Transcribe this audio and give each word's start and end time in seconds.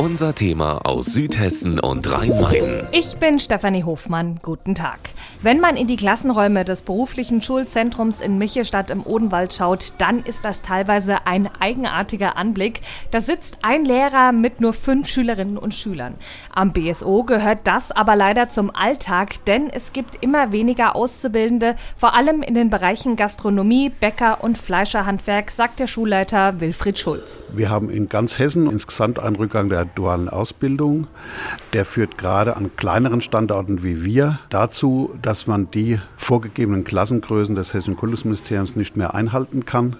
Unser 0.00 0.34
Thema 0.34 0.78
aus 0.86 1.12
Südhessen 1.12 1.78
und 1.78 2.10
Rhein-Main. 2.10 2.88
Ich 2.90 3.18
bin 3.18 3.38
Stefanie 3.38 3.84
Hofmann. 3.84 4.40
Guten 4.40 4.74
Tag. 4.74 4.98
Wenn 5.42 5.60
man 5.60 5.76
in 5.76 5.88
die 5.88 5.96
Klassenräume 5.96 6.64
des 6.64 6.80
beruflichen 6.80 7.42
Schulzentrums 7.42 8.22
in 8.22 8.38
Michelstadt 8.38 8.88
im 8.88 9.04
Odenwald 9.04 9.52
schaut, 9.52 9.92
dann 9.98 10.20
ist 10.20 10.42
das 10.42 10.62
teilweise 10.62 11.26
ein 11.26 11.50
eigenartiger 11.60 12.38
Anblick. 12.38 12.80
Da 13.10 13.20
sitzt 13.20 13.58
ein 13.60 13.84
Lehrer 13.84 14.32
mit 14.32 14.62
nur 14.62 14.72
fünf 14.72 15.06
Schülerinnen 15.06 15.58
und 15.58 15.74
Schülern. 15.74 16.14
Am 16.50 16.72
BSO 16.72 17.24
gehört 17.24 17.60
das 17.64 17.92
aber 17.92 18.16
leider 18.16 18.48
zum 18.48 18.74
Alltag, 18.74 19.44
denn 19.44 19.68
es 19.68 19.92
gibt 19.92 20.16
immer 20.22 20.50
weniger 20.50 20.96
Auszubildende, 20.96 21.76
vor 21.98 22.14
allem 22.14 22.40
in 22.40 22.54
den 22.54 22.70
Bereichen 22.70 23.16
Gastronomie, 23.16 23.90
Bäcker 23.90 24.42
und 24.42 24.56
Fleischerhandwerk, 24.56 25.50
sagt 25.50 25.78
der 25.78 25.86
Schulleiter 25.86 26.58
Wilfried 26.58 26.98
Schulz. 26.98 27.42
Wir 27.52 27.68
haben 27.68 27.90
in 27.90 28.08
ganz 28.08 28.38
Hessen 28.38 28.70
insgesamt 28.70 29.18
einen 29.18 29.36
Rückgang 29.36 29.68
der 29.68 29.89
dualen 29.94 30.28
Ausbildung. 30.28 31.06
Der 31.72 31.84
führt 31.84 32.18
gerade 32.18 32.56
an 32.56 32.70
kleineren 32.76 33.20
Standorten 33.20 33.82
wie 33.82 34.04
wir 34.04 34.40
dazu, 34.50 35.14
dass 35.22 35.46
man 35.46 35.70
die 35.70 36.00
vorgegebenen 36.16 36.84
Klassengrößen 36.84 37.54
des 37.54 37.74
Hessischen 37.74 37.96
Kultusministeriums 37.96 38.76
nicht 38.76 38.96
mehr 38.96 39.14
einhalten 39.14 39.64
kann 39.64 39.96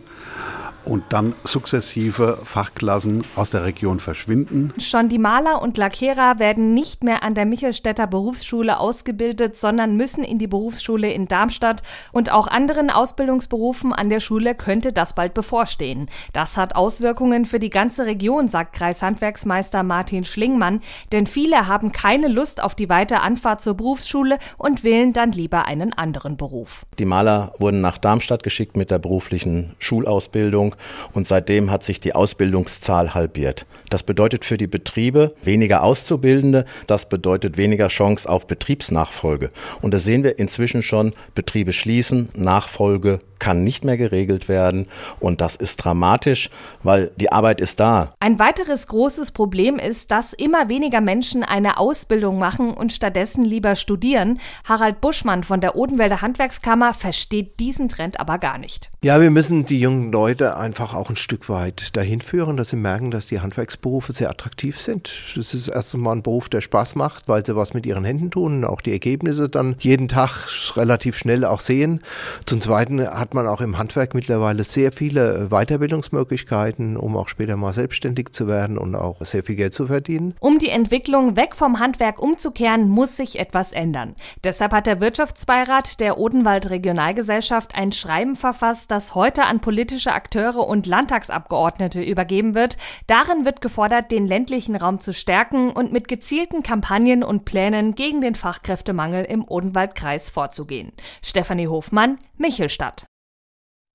und 0.84 1.04
dann 1.10 1.34
sukzessive 1.44 2.38
Fachklassen 2.44 3.22
aus 3.36 3.50
der 3.50 3.64
Region 3.64 4.00
verschwinden. 4.00 4.72
Schon 4.78 5.08
die 5.08 5.18
Maler 5.18 5.62
und 5.62 5.76
Lackierer 5.76 6.38
werden 6.38 6.74
nicht 6.74 7.04
mehr 7.04 7.22
an 7.22 7.34
der 7.34 7.46
Michelstädter 7.46 8.06
Berufsschule 8.06 8.78
ausgebildet, 8.78 9.56
sondern 9.56 9.96
müssen 9.96 10.24
in 10.24 10.38
die 10.38 10.46
Berufsschule 10.46 11.12
in 11.12 11.26
Darmstadt 11.26 11.82
und 12.12 12.32
auch 12.32 12.46
anderen 12.48 12.90
Ausbildungsberufen 12.90 13.92
an 13.92 14.10
der 14.10 14.20
Schule 14.20 14.54
könnte 14.54 14.92
das 14.92 15.14
bald 15.14 15.34
bevorstehen. 15.34 16.08
Das 16.32 16.56
hat 16.56 16.76
Auswirkungen 16.76 17.44
für 17.44 17.58
die 17.58 17.70
ganze 17.70 18.06
Region, 18.06 18.48
sagt 18.48 18.74
Kreishandwerksmeister 18.74 19.82
Martin 19.82 20.24
Schlingmann, 20.24 20.80
denn 21.12 21.26
viele 21.26 21.66
haben 21.66 21.92
keine 21.92 22.28
Lust 22.28 22.62
auf 22.62 22.74
die 22.74 22.88
weite 22.88 23.20
Anfahrt 23.20 23.60
zur 23.60 23.74
Berufsschule 23.74 24.38
und 24.58 24.84
wählen 24.84 25.12
dann 25.12 25.32
lieber 25.32 25.66
einen 25.66 25.92
anderen 25.92 26.36
Beruf. 26.36 26.86
Die 26.98 27.04
Maler 27.04 27.54
wurden 27.58 27.80
nach 27.80 27.98
Darmstadt 27.98 28.42
geschickt 28.42 28.76
mit 28.76 28.90
der 28.90 28.98
beruflichen 28.98 29.74
Schulausbildung 29.78 30.69
Ausbildung 30.70 30.74
und 31.12 31.26
seitdem 31.26 31.70
hat 31.70 31.84
sich 31.84 32.00
die 32.00 32.14
Ausbildungszahl 32.14 33.14
halbiert. 33.14 33.66
Das 33.88 34.02
bedeutet 34.02 34.44
für 34.44 34.56
die 34.56 34.66
Betriebe 34.66 35.34
weniger 35.42 35.82
Auszubildende, 35.82 36.64
das 36.86 37.08
bedeutet 37.08 37.56
weniger 37.56 37.88
Chance 37.88 38.28
auf 38.28 38.46
Betriebsnachfolge. 38.46 39.50
Und 39.82 39.92
da 39.92 39.98
sehen 39.98 40.22
wir 40.22 40.38
inzwischen 40.38 40.82
schon, 40.82 41.12
Betriebe 41.34 41.72
schließen, 41.72 42.28
Nachfolge 42.34 43.20
kann 43.40 43.64
nicht 43.64 43.84
mehr 43.84 43.96
geregelt 43.96 44.48
werden 44.48 44.86
und 45.18 45.40
das 45.40 45.56
ist 45.56 45.78
dramatisch, 45.78 46.50
weil 46.82 47.10
die 47.16 47.32
Arbeit 47.32 47.60
ist 47.60 47.80
da. 47.80 48.12
Ein 48.20 48.38
weiteres 48.38 48.86
großes 48.86 49.32
Problem 49.32 49.76
ist, 49.76 50.12
dass 50.12 50.32
immer 50.32 50.68
weniger 50.68 51.00
Menschen 51.00 51.42
eine 51.42 51.78
Ausbildung 51.78 52.38
machen 52.38 52.72
und 52.72 52.92
stattdessen 52.92 53.44
lieber 53.44 53.74
studieren. 53.74 54.38
Harald 54.64 55.00
Buschmann 55.00 55.42
von 55.42 55.60
der 55.60 55.74
Odenwälder 55.74 56.22
Handwerkskammer 56.22 56.94
versteht 56.94 57.58
diesen 57.58 57.88
Trend 57.88 58.20
aber 58.20 58.38
gar 58.38 58.58
nicht. 58.58 58.90
Ja, 59.02 59.20
wir 59.20 59.30
müssen 59.30 59.64
die 59.64 59.80
jungen 59.80 60.12
Leute 60.12 60.56
einfach 60.56 60.94
auch 60.94 61.10
ein 61.10 61.16
Stück 61.16 61.48
weit 61.48 61.96
dahin 61.96 62.20
führen, 62.20 62.56
dass 62.56 62.68
sie 62.68 62.76
merken, 62.76 63.10
dass 63.10 63.26
die 63.26 63.40
Handwerksberufe 63.40 64.12
sehr 64.12 64.30
attraktiv 64.30 64.78
sind. 64.78 65.10
Das 65.34 65.54
ist 65.54 65.68
erstmal 65.68 66.16
ein 66.16 66.22
Beruf, 66.22 66.48
der 66.48 66.60
Spaß 66.60 66.94
macht, 66.96 67.28
weil 67.28 67.44
sie 67.44 67.56
was 67.56 67.72
mit 67.72 67.86
ihren 67.86 68.04
Händen 68.04 68.30
tun 68.30 68.58
und 68.58 68.64
auch 68.64 68.82
die 68.82 68.92
Ergebnisse 68.92 69.48
dann 69.48 69.76
jeden 69.78 70.08
Tag 70.08 70.46
relativ 70.76 71.16
schnell 71.16 71.44
auch 71.44 71.60
sehen. 71.60 72.02
Zum 72.44 72.60
Zweiten 72.60 73.00
hat 73.00 73.29
hat 73.30 73.34
man 73.34 73.46
auch 73.46 73.60
im 73.60 73.78
Handwerk 73.78 74.12
mittlerweile 74.14 74.64
sehr 74.64 74.90
viele 74.90 75.50
Weiterbildungsmöglichkeiten, 75.50 76.96
um 76.96 77.16
auch 77.16 77.28
später 77.28 77.56
mal 77.56 77.72
selbstständig 77.72 78.30
zu 78.32 78.48
werden 78.48 78.76
und 78.76 78.96
auch 78.96 79.20
sehr 79.20 79.44
viel 79.44 79.54
Geld 79.54 79.72
zu 79.72 79.86
verdienen. 79.86 80.34
Um 80.40 80.58
die 80.58 80.70
Entwicklung 80.70 81.36
weg 81.36 81.54
vom 81.54 81.78
Handwerk 81.78 82.20
umzukehren, 82.20 82.88
muss 82.88 83.16
sich 83.16 83.38
etwas 83.38 83.70
ändern. 83.70 84.16
Deshalb 84.42 84.72
hat 84.72 84.88
der 84.88 85.00
Wirtschaftsbeirat 85.00 86.00
der 86.00 86.18
Odenwald 86.18 86.70
Regionalgesellschaft 86.70 87.76
ein 87.76 87.92
Schreiben 87.92 88.34
verfasst, 88.34 88.90
das 88.90 89.14
heute 89.14 89.44
an 89.44 89.60
politische 89.60 90.12
Akteure 90.12 90.66
und 90.66 90.88
Landtagsabgeordnete 90.88 92.02
übergeben 92.02 92.56
wird. 92.56 92.78
Darin 93.06 93.44
wird 93.44 93.60
gefordert, 93.60 94.10
den 94.10 94.26
ländlichen 94.26 94.74
Raum 94.74 94.98
zu 94.98 95.12
stärken 95.12 95.70
und 95.70 95.92
mit 95.92 96.08
gezielten 96.08 96.64
Kampagnen 96.64 97.22
und 97.22 97.44
Plänen 97.44 97.94
gegen 97.94 98.22
den 98.22 98.34
Fachkräftemangel 98.34 99.24
im 99.24 99.46
Odenwaldkreis 99.46 100.30
vorzugehen. 100.30 100.90
Stefanie 101.22 101.68
Hofmann, 101.68 102.18
Michelstadt. 102.36 103.04